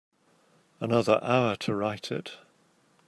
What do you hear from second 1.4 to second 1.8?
to